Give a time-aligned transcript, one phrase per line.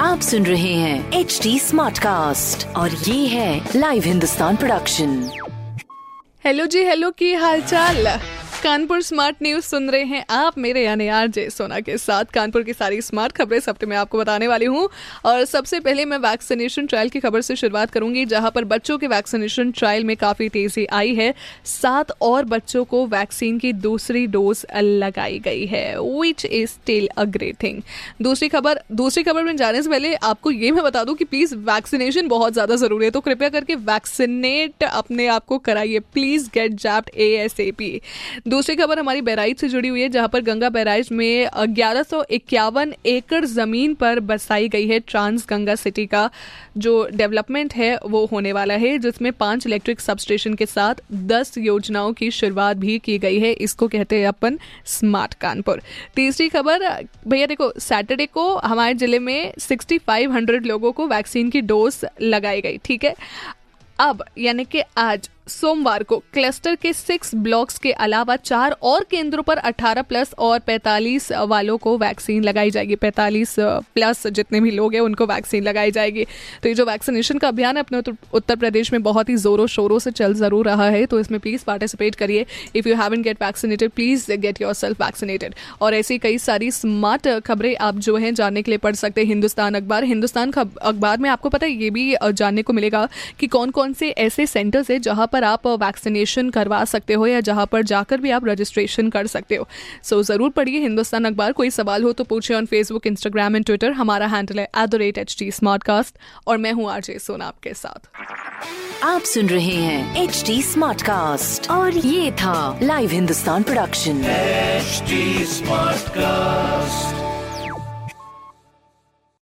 [0.00, 5.30] आप सुन रहे हैं एच डी स्मार्ट कास्ट और ये है लाइव हिंदुस्तान प्रोडक्शन
[6.44, 8.06] हेलो जी हेलो की हालचाल?
[8.62, 12.62] कानपुर स्मार्ट न्यूज़ सुन रहे हैं आप मेरे यानी आर जे सोना के साथ। कानपुर
[12.62, 14.88] की सारी स्मार्ट खबरें इस हफ़्ते में आपको बताने वाली हूँ।
[15.24, 19.06] और सबसे पहले मैं वैक्सीनेशन ट्रायल की खबर से शुरुआत करूँगी, जहाँ पर बच्चों के
[19.06, 21.32] वैक्सीनेशन ट्रायल में काफ़ी तेज़ी आई है।
[21.66, 27.24] सात और बच्चों को वैक्सीन की दूसरी डोज लगाई गई है which is still a
[27.26, 27.80] great thing
[28.22, 31.54] दूसरी खबर दूसरी खबर में जाने से पहले आपको ये मैं बता दूँ कि प्लीज़
[31.56, 36.74] वैक्सीनेशन बहुत ज़्यादा ज़रूरी है। तो कृपया करके वैक्सीनेट अपने आप को कराइए। Please get
[36.76, 37.90] jabbed A S A P
[38.50, 42.22] दूसरी खबर हमारी बहराइच से जुड़ी हुई है, जहाँ पर गंगा बहराइच में ग्यारह
[43.06, 46.30] एकड़ ज़मीन पर बसाई गई है ट्रांस गंगा सिटी का।
[46.76, 51.58] जो डेवलपमेंट है, वो होने वाला है, जिसमें पाँच इलेक्ट्रिक सब स्टेशन के साथ दस
[51.58, 55.82] योजनाओं की शुरुआत भी की गई है। इसको कहते हैं अपन स्मार्ट कानपुर।
[56.16, 56.88] तीसरी खबर,
[57.28, 62.04] भैया देखो, सैटरडे को हमारे ज़िले में सिक्सटी फाइव हंड्रेड लोगों को वैक्सीन की डोज
[62.22, 63.14] लगाई गई, ठीक है?
[63.98, 69.42] अब यानी कि आज सोमवार को क्लस्टर के सिक्स ब्लॉक्स के अलावा चार और केंद्रों
[69.42, 73.54] पर 18 प्लस और 45 वालों को वैक्सीन लगाई जाएगी। 45
[73.94, 76.24] प्लस जितने भी लोग हैं, उनको वैक्सीन लगाई जाएगी।
[76.62, 78.02] तो ये जो वैक्सीनेशन का अभियान है, अपने
[78.34, 81.64] उत्तर प्रदेश में बहुत ही जोरों शोरों से चल ज़रूर रहा है। तो इसमें प्लीज़
[81.64, 86.70] पार्टिसिपेट करिए। If you haven't get vaccinated please get yourself vaccinated और ऐसी कई सारी
[86.70, 91.18] स्मार्ट खबरें आप जो है, जानने के लिए पढ़ सकते हैं हिंदुस्तान अखबार। हिंदुस्तान अखबार
[91.18, 93.08] में आपको पता है, ये भी जानने को मिलेगा
[93.40, 97.40] कि कौन कौन से ऐसे सेंटर्स है जहाँ पर आप वैक्सीनेशन करवा सकते हो या
[97.40, 99.66] जहाँ पर जाकर भी आप रजिस्ट्रेशन कर सकते हो।
[100.02, 103.64] सो so, ज़रूर पढ़िए हिंदुस्तान अखबार। कोई सवाल हो तो पूछिए on Facebook Instagram and
[103.64, 107.18] Twitter हमारा हैंडल है at the rate H D smart cast और मैं हूँ आरजे
[107.18, 108.08] सोना आपके साथ।
[109.04, 114.22] आप सुन रहे हैं एच डी स्मार्ट कास्ट और ये था live Hindustan production
[114.80, 115.18] HD
[115.50, 117.29] Smartcast.